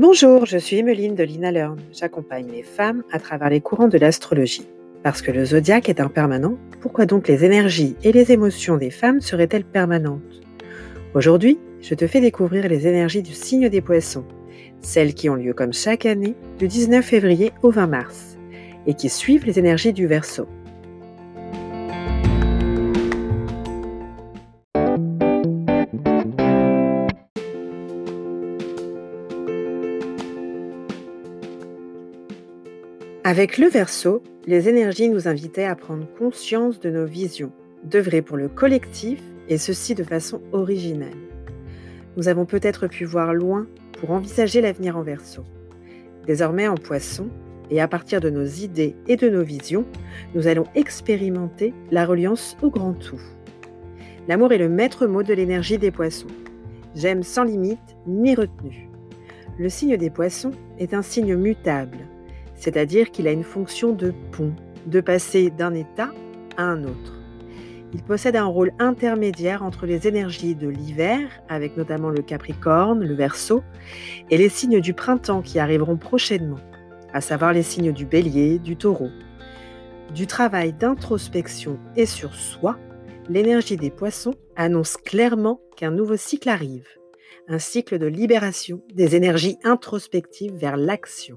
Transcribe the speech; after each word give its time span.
Bonjour, 0.00 0.46
je 0.46 0.58
suis 0.58 0.76
Emeline 0.76 1.16
de 1.16 1.24
Lina 1.24 1.50
Learn. 1.50 1.76
J'accompagne 1.92 2.46
les 2.52 2.62
femmes 2.62 3.02
à 3.10 3.18
travers 3.18 3.50
les 3.50 3.60
courants 3.60 3.88
de 3.88 3.98
l'astrologie. 3.98 4.68
Parce 5.02 5.22
que 5.22 5.32
le 5.32 5.44
zodiaque 5.44 5.88
est 5.88 5.98
impermanent, 5.98 6.56
pourquoi 6.80 7.04
donc 7.04 7.26
les 7.26 7.44
énergies 7.44 7.96
et 8.04 8.12
les 8.12 8.30
émotions 8.30 8.76
des 8.76 8.92
femmes 8.92 9.20
seraient-elles 9.20 9.64
permanentes? 9.64 10.22
Aujourd'hui, 11.14 11.58
je 11.80 11.96
te 11.96 12.06
fais 12.06 12.20
découvrir 12.20 12.68
les 12.68 12.86
énergies 12.86 13.22
du 13.22 13.32
signe 13.32 13.68
des 13.68 13.80
poissons, 13.80 14.24
celles 14.82 15.14
qui 15.14 15.28
ont 15.28 15.34
lieu 15.34 15.52
comme 15.52 15.72
chaque 15.72 16.06
année 16.06 16.36
du 16.60 16.68
19 16.68 17.04
février 17.04 17.50
au 17.64 17.72
20 17.72 17.88
mars, 17.88 18.38
et 18.86 18.94
qui 18.94 19.08
suivent 19.08 19.46
les 19.46 19.58
énergies 19.58 19.92
du 19.92 20.06
Verseau. 20.06 20.46
Avec 33.30 33.58
le 33.58 33.68
Verseau, 33.68 34.22
les 34.46 34.70
énergies 34.70 35.10
nous 35.10 35.28
invitaient 35.28 35.66
à 35.66 35.76
prendre 35.76 36.06
conscience 36.14 36.80
de 36.80 36.88
nos 36.88 37.04
visions, 37.04 37.52
d'œuvrer 37.84 38.22
pour 38.22 38.38
le 38.38 38.48
collectif 38.48 39.20
et 39.50 39.58
ceci 39.58 39.94
de 39.94 40.02
façon 40.02 40.40
originale. 40.52 41.12
Nous 42.16 42.28
avons 42.28 42.46
peut-être 42.46 42.86
pu 42.86 43.04
voir 43.04 43.34
loin 43.34 43.66
pour 44.00 44.12
envisager 44.12 44.62
l'avenir 44.62 44.96
en 44.96 45.02
Verseau. 45.02 45.44
Désormais 46.26 46.68
en 46.68 46.76
Poisson, 46.76 47.28
et 47.70 47.82
à 47.82 47.86
partir 47.86 48.22
de 48.22 48.30
nos 48.30 48.46
idées 48.46 48.96
et 49.08 49.16
de 49.16 49.28
nos 49.28 49.42
visions, 49.42 49.84
nous 50.34 50.46
allons 50.46 50.64
expérimenter 50.74 51.74
la 51.90 52.06
reliance 52.06 52.56
au 52.62 52.70
grand 52.70 52.94
tout. 52.94 53.20
L'amour 54.26 54.54
est 54.54 54.58
le 54.58 54.70
maître 54.70 55.06
mot 55.06 55.22
de 55.22 55.34
l'énergie 55.34 55.76
des 55.76 55.90
poissons. 55.90 56.28
J'aime 56.94 57.22
sans 57.22 57.44
limite 57.44 57.94
ni 58.06 58.34
retenue. 58.34 58.88
Le 59.58 59.68
signe 59.68 59.98
des 59.98 60.08
poissons 60.08 60.52
est 60.78 60.94
un 60.94 61.02
signe 61.02 61.36
mutable, 61.36 61.98
c'est-à-dire 62.58 63.10
qu'il 63.10 63.26
a 63.26 63.32
une 63.32 63.44
fonction 63.44 63.92
de 63.92 64.12
pont, 64.32 64.52
de 64.86 65.00
passer 65.00 65.50
d'un 65.50 65.74
état 65.74 66.10
à 66.56 66.64
un 66.64 66.84
autre. 66.84 67.14
Il 67.94 68.02
possède 68.02 68.36
un 68.36 68.44
rôle 68.44 68.72
intermédiaire 68.78 69.62
entre 69.62 69.86
les 69.86 70.06
énergies 70.06 70.54
de 70.54 70.68
l'hiver, 70.68 71.30
avec 71.48 71.76
notamment 71.76 72.10
le 72.10 72.20
Capricorne, 72.20 73.02
le 73.02 73.14
Verseau, 73.14 73.62
et 74.28 74.36
les 74.36 74.50
signes 74.50 74.80
du 74.80 74.92
printemps 74.92 75.40
qui 75.40 75.58
arriveront 75.58 75.96
prochainement, 75.96 76.58
à 77.14 77.22
savoir 77.22 77.54
les 77.54 77.62
signes 77.62 77.92
du 77.92 78.04
Bélier, 78.04 78.58
du 78.58 78.76
Taureau. 78.76 79.08
Du 80.14 80.26
travail 80.26 80.74
d'introspection 80.74 81.78
et 81.96 82.06
sur 82.06 82.34
soi, 82.34 82.78
l'énergie 83.30 83.76
des 83.76 83.90
poissons 83.90 84.34
annonce 84.56 84.96
clairement 84.98 85.60
qu'un 85.76 85.90
nouveau 85.90 86.16
cycle 86.16 86.50
arrive, 86.50 86.88
un 87.46 87.58
cycle 87.58 87.98
de 87.98 88.06
libération 88.06 88.82
des 88.92 89.16
énergies 89.16 89.56
introspectives 89.64 90.54
vers 90.54 90.76
l'action. 90.76 91.36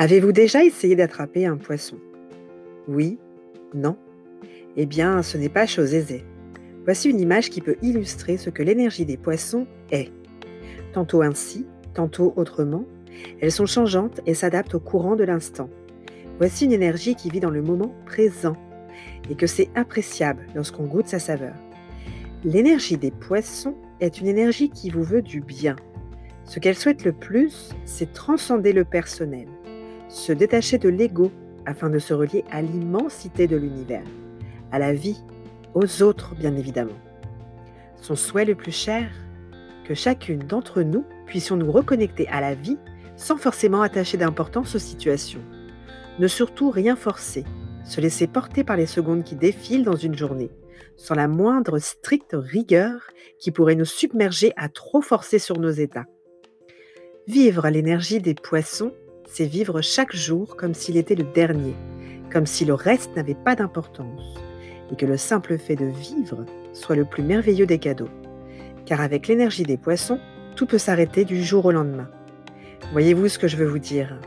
Avez-vous 0.00 0.30
déjà 0.30 0.64
essayé 0.64 0.94
d'attraper 0.94 1.44
un 1.44 1.56
poisson? 1.56 1.96
Oui? 2.86 3.18
Non? 3.74 3.96
Eh 4.76 4.86
bien, 4.86 5.22
ce 5.22 5.36
n'est 5.36 5.48
pas 5.48 5.66
chose 5.66 5.92
aisée. 5.92 6.24
Voici 6.84 7.10
une 7.10 7.18
image 7.18 7.50
qui 7.50 7.60
peut 7.60 7.74
illustrer 7.82 8.36
ce 8.36 8.48
que 8.48 8.62
l'énergie 8.62 9.04
des 9.04 9.16
poissons 9.16 9.66
est. 9.90 10.12
Tantôt 10.92 11.22
ainsi, 11.22 11.66
tantôt 11.94 12.32
autrement, 12.36 12.84
elles 13.40 13.50
sont 13.50 13.66
changeantes 13.66 14.20
et 14.24 14.34
s'adaptent 14.34 14.76
au 14.76 14.80
courant 14.80 15.16
de 15.16 15.24
l'instant. 15.24 15.68
Voici 16.38 16.66
une 16.66 16.72
énergie 16.72 17.16
qui 17.16 17.28
vit 17.28 17.40
dans 17.40 17.50
le 17.50 17.60
moment 17.60 17.92
présent 18.06 18.56
et 19.30 19.34
que 19.34 19.46
c'est 19.46 19.70
appréciable 19.74 20.46
lorsqu'on 20.54 20.84
goûte 20.84 21.08
sa 21.08 21.18
saveur. 21.18 21.54
L'énergie 22.44 22.96
des 22.96 23.10
poissons 23.10 23.74
est 24.00 24.20
une 24.20 24.28
énergie 24.28 24.70
qui 24.70 24.90
vous 24.90 25.02
veut 25.02 25.22
du 25.22 25.40
bien. 25.40 25.76
Ce 26.44 26.60
qu'elle 26.60 26.76
souhaite 26.76 27.04
le 27.04 27.12
plus, 27.12 27.70
c'est 27.84 28.12
transcender 28.12 28.72
le 28.72 28.84
personnel 28.84 29.48
se 30.08 30.32
détacher 30.32 30.78
de 30.78 30.88
l'ego 30.88 31.30
afin 31.66 31.90
de 31.90 31.98
se 31.98 32.14
relier 32.14 32.44
à 32.50 32.62
l'immensité 32.62 33.46
de 33.46 33.56
l'univers, 33.56 34.04
à 34.72 34.78
la 34.78 34.92
vie, 34.92 35.22
aux 35.74 36.02
autres 36.02 36.34
bien 36.34 36.56
évidemment. 36.56 36.98
Son 37.96 38.16
souhait 38.16 38.44
le 38.44 38.54
plus 38.54 38.72
cher, 38.72 39.10
que 39.84 39.94
chacune 39.94 40.40
d'entre 40.40 40.82
nous 40.82 41.04
puissions 41.26 41.56
nous 41.56 41.70
reconnecter 41.70 42.26
à 42.28 42.40
la 42.40 42.54
vie 42.54 42.78
sans 43.16 43.36
forcément 43.36 43.82
attacher 43.82 44.16
d'importance 44.16 44.74
aux 44.74 44.78
situations. 44.78 45.42
Ne 46.18 46.28
surtout 46.28 46.70
rien 46.70 46.96
forcer, 46.96 47.44
se 47.88 48.00
laisser 48.00 48.26
porter 48.26 48.64
par 48.64 48.76
les 48.76 48.86
secondes 48.86 49.24
qui 49.24 49.34
défilent 49.34 49.84
dans 49.84 49.96
une 49.96 50.16
journée, 50.16 50.50
sans 50.96 51.14
la 51.14 51.28
moindre 51.28 51.78
stricte 51.78 52.34
rigueur 52.34 53.00
qui 53.38 53.50
pourrait 53.50 53.74
nous 53.74 53.84
submerger 53.84 54.52
à 54.56 54.68
trop 54.68 55.00
forcer 55.00 55.38
sur 55.38 55.58
nos 55.58 55.70
états. 55.70 56.06
Vivre 57.26 57.68
l'énergie 57.68 58.20
des 58.20 58.34
poissons 58.34 58.92
c'est 59.28 59.44
vivre 59.44 59.82
chaque 59.82 60.16
jour 60.16 60.56
comme 60.56 60.74
s'il 60.74 60.96
était 60.96 61.14
le 61.14 61.24
dernier, 61.24 61.74
comme 62.32 62.46
si 62.46 62.64
le 62.64 62.74
reste 62.74 63.14
n'avait 63.14 63.34
pas 63.34 63.54
d'importance, 63.54 64.38
et 64.90 64.96
que 64.96 65.06
le 65.06 65.16
simple 65.16 65.58
fait 65.58 65.76
de 65.76 65.84
vivre 65.84 66.44
soit 66.72 66.96
le 66.96 67.04
plus 67.04 67.22
merveilleux 67.22 67.66
des 67.66 67.78
cadeaux. 67.78 68.08
Car 68.86 69.00
avec 69.02 69.28
l'énergie 69.28 69.64
des 69.64 69.76
poissons, 69.76 70.18
tout 70.56 70.66
peut 70.66 70.78
s'arrêter 70.78 71.24
du 71.24 71.42
jour 71.42 71.66
au 71.66 71.72
lendemain. 71.72 72.08
Voyez-vous 72.92 73.28
ce 73.28 73.38
que 73.38 73.48
je 73.48 73.56
veux 73.56 73.66
vous 73.66 73.78
dire? 73.78 74.18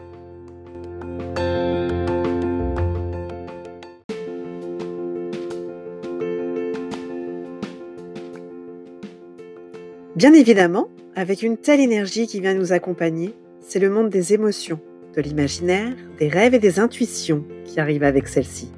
Bien 10.22 10.36
évidemment, 10.36 10.88
avec 11.16 11.42
une 11.42 11.58
telle 11.58 11.80
énergie 11.80 12.28
qui 12.28 12.42
vient 12.42 12.54
nous 12.54 12.74
accompagner, 12.74 13.34
c'est 13.60 13.80
le 13.80 13.90
monde 13.90 14.10
des 14.10 14.36
émotions 14.36 14.80
de 15.16 15.22
l'imaginaire, 15.24 15.96
des 16.20 16.28
rêves 16.28 16.54
et 16.54 16.60
des 16.60 16.80
intuitions 16.80 17.44
qui 17.66 17.80
arrivent 17.80 18.04
avec 18.04 18.28
celle-ci. 18.28 18.72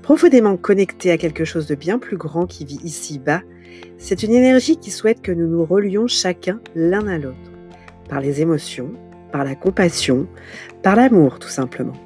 Profondément 0.00 0.56
connectée 0.56 1.10
à 1.10 1.18
quelque 1.18 1.44
chose 1.44 1.66
de 1.66 1.74
bien 1.74 1.98
plus 1.98 2.16
grand 2.16 2.46
qui 2.46 2.64
vit 2.64 2.78
ici-bas, 2.84 3.42
c'est 3.98 4.22
une 4.22 4.32
énergie 4.32 4.76
qui 4.76 4.92
souhaite 4.92 5.22
que 5.22 5.32
nous 5.32 5.48
nous 5.48 5.64
relions 5.64 6.06
chacun 6.06 6.60
l'un 6.76 7.08
à 7.08 7.18
l'autre, 7.18 7.50
par 8.08 8.20
les 8.20 8.40
émotions, 8.40 8.92
par 9.32 9.42
la 9.42 9.56
compassion, 9.56 10.28
par 10.84 10.94
l'amour 10.94 11.40
tout 11.40 11.48
simplement. 11.48 11.98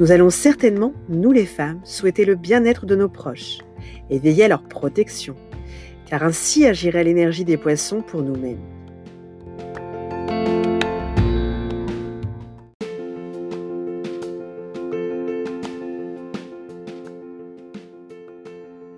Nous 0.00 0.10
allons 0.10 0.30
certainement, 0.30 0.94
nous 1.08 1.30
les 1.30 1.46
femmes, 1.46 1.80
souhaiter 1.84 2.24
le 2.24 2.34
bien-être 2.34 2.86
de 2.86 2.96
nos 2.96 3.08
proches 3.08 3.58
et 4.10 4.18
veiller 4.18 4.46
à 4.46 4.48
leur 4.48 4.64
protection, 4.64 5.36
car 6.08 6.22
ainsi 6.22 6.64
agirait 6.66 7.04
l'énergie 7.04 7.44
des 7.44 7.56
poissons 7.56 8.00
pour 8.00 8.22
nous-mêmes. 8.22 8.58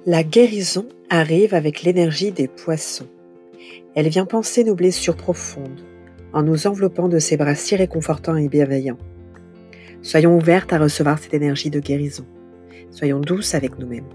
La 0.06 0.22
guérison 0.22 0.88
arrive 1.08 1.54
avec 1.54 1.82
l'énergie 1.82 2.32
des 2.32 2.48
poissons. 2.48 3.06
Elle 3.94 4.08
vient 4.08 4.24
penser 4.24 4.64
nos 4.64 4.74
blessures 4.74 5.16
profondes, 5.16 5.84
en 6.32 6.42
nous 6.42 6.66
enveloppant 6.66 7.08
de 7.08 7.18
ses 7.18 7.36
bras 7.36 7.54
si 7.54 7.76
réconfortants 7.76 8.36
et 8.36 8.48
bienveillants. 8.48 8.98
Soyons 10.02 10.36
ouvertes 10.36 10.72
à 10.72 10.78
recevoir 10.78 11.18
cette 11.18 11.34
énergie 11.34 11.70
de 11.70 11.80
guérison. 11.80 12.24
Soyons 12.90 13.20
douces 13.20 13.54
avec 13.54 13.78
nous-mêmes. 13.78 14.08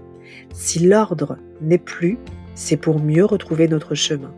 Si 0.52 0.80
l'ordre 0.80 1.38
n'est 1.60 1.78
plus, 1.78 2.18
c'est 2.56 2.76
pour 2.76 2.98
mieux 2.98 3.24
retrouver 3.24 3.68
notre 3.68 3.94
chemin. 3.94 4.34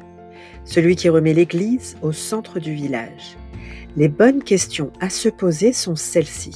Celui 0.65 0.97
qui 0.97 1.09
remet 1.09 1.33
l'Église 1.33 1.97
au 2.03 2.13
centre 2.13 2.61
du 2.61 2.75
village. 2.75 3.39
Les 3.97 4.09
bonnes 4.09 4.43
questions 4.43 4.93
à 5.01 5.09
se 5.09 5.31
poser 5.31 5.73
sont 5.73 5.97
celles-ci. 5.97 6.53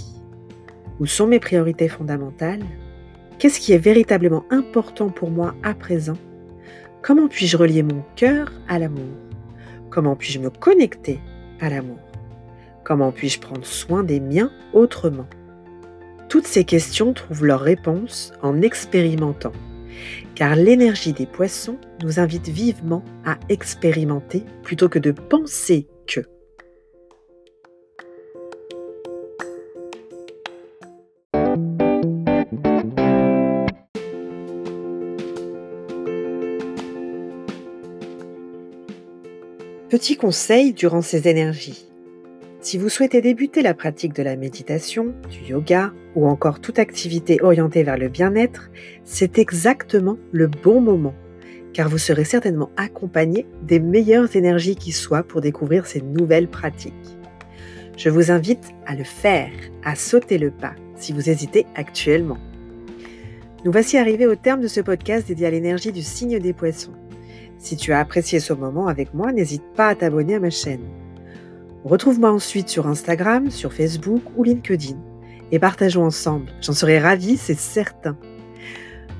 Où 1.00 1.06
sont 1.06 1.26
mes 1.26 1.40
priorités 1.40 1.88
fondamentales? 1.88 2.64
Qu'est-ce 3.38 3.58
qui 3.58 3.72
est 3.72 3.78
véritablement 3.78 4.44
important 4.50 5.08
pour 5.08 5.30
moi 5.30 5.54
à 5.62 5.72
présent? 5.72 6.18
Comment 7.00 7.28
puis-je 7.28 7.56
relier 7.56 7.82
mon 7.82 8.02
cœur 8.16 8.52
à 8.68 8.78
l'amour? 8.78 9.16
Comment 9.88 10.14
puis-je 10.14 10.40
me 10.40 10.50
connecter 10.50 11.20
à 11.60 11.70
l'amour? 11.70 11.98
Comment 12.84 13.12
puis-je 13.12 13.40
prendre 13.40 13.64
soin 13.64 14.04
des 14.04 14.20
miens 14.20 14.50
autrement? 14.72 15.26
Toutes 16.28 16.46
ces 16.46 16.64
questions 16.64 17.12
trouvent 17.12 17.44
leur 17.44 17.60
réponse 17.60 18.32
en 18.42 18.62
expérimentant, 18.62 19.52
car 20.34 20.56
l'énergie 20.56 21.12
des 21.12 21.26
poissons 21.26 21.78
nous 22.02 22.20
invite 22.20 22.48
vivement 22.48 23.04
à 23.24 23.38
expérimenter 23.48 24.44
plutôt 24.62 24.88
que 24.88 24.98
de 24.98 25.12
penser 25.12 25.88
que. 26.06 26.20
Petit 39.88 40.16
conseil 40.16 40.72
durant 40.72 41.02
ces 41.02 41.28
énergies. 41.28 41.91
Si 42.62 42.78
vous 42.78 42.88
souhaitez 42.88 43.20
débuter 43.20 43.60
la 43.60 43.74
pratique 43.74 44.14
de 44.14 44.22
la 44.22 44.36
méditation, 44.36 45.14
du 45.28 45.50
yoga 45.50 45.92
ou 46.14 46.28
encore 46.28 46.60
toute 46.60 46.78
activité 46.78 47.42
orientée 47.42 47.82
vers 47.82 47.98
le 47.98 48.08
bien-être, 48.08 48.70
c'est 49.02 49.40
exactement 49.40 50.16
le 50.30 50.46
bon 50.46 50.80
moment, 50.80 51.14
car 51.72 51.88
vous 51.88 51.98
serez 51.98 52.24
certainement 52.24 52.70
accompagné 52.76 53.48
des 53.62 53.80
meilleures 53.80 54.36
énergies 54.36 54.76
qui 54.76 54.92
soient 54.92 55.24
pour 55.24 55.40
découvrir 55.40 55.86
ces 55.86 56.02
nouvelles 56.02 56.46
pratiques. 56.46 57.18
Je 57.96 58.10
vous 58.10 58.30
invite 58.30 58.70
à 58.86 58.94
le 58.94 59.04
faire, 59.04 59.50
à 59.82 59.96
sauter 59.96 60.38
le 60.38 60.52
pas, 60.52 60.76
si 60.94 61.12
vous 61.12 61.28
hésitez 61.28 61.66
actuellement. 61.74 62.38
Nous 63.64 63.72
voici 63.72 63.98
arrivés 63.98 64.28
au 64.28 64.36
terme 64.36 64.60
de 64.60 64.68
ce 64.68 64.80
podcast 64.80 65.26
dédié 65.26 65.48
à 65.48 65.50
l'énergie 65.50 65.90
du 65.90 66.02
signe 66.02 66.38
des 66.38 66.52
poissons. 66.52 66.94
Si 67.58 67.76
tu 67.76 67.92
as 67.92 67.98
apprécié 67.98 68.38
ce 68.38 68.52
moment 68.52 68.86
avec 68.86 69.14
moi, 69.14 69.32
n'hésite 69.32 69.64
pas 69.74 69.88
à 69.88 69.96
t'abonner 69.96 70.36
à 70.36 70.40
ma 70.40 70.50
chaîne. 70.50 71.01
Retrouve-moi 71.84 72.30
ensuite 72.30 72.68
sur 72.68 72.86
Instagram, 72.86 73.50
sur 73.50 73.72
Facebook 73.72 74.22
ou 74.36 74.44
LinkedIn 74.44 74.96
et 75.50 75.58
partageons 75.58 76.04
ensemble. 76.04 76.46
J'en 76.60 76.72
serai 76.72 76.98
ravie, 76.98 77.36
c'est 77.36 77.58
certain. 77.58 78.16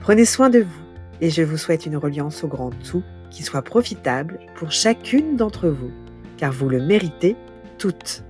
Prenez 0.01 0.25
soin 0.25 0.49
de 0.49 0.61
vous 0.61 0.83
et 1.21 1.31
je 1.31 1.43
vous 1.43 1.57
souhaite 1.57 1.87
une 1.87 1.97
reliance 1.97 2.45
au 2.45 2.49
grand 2.49 2.71
tout 2.85 3.03
qui 3.31 3.43
soit 3.43 3.63
profitable 3.63 4.39
pour 4.55 4.71
chacune 4.71 5.37
d'entre 5.37 5.69
vous, 5.69 5.91
car 6.37 6.53
vous 6.53 6.69
le 6.69 6.81
méritez 6.81 7.37
toutes. 7.79 8.25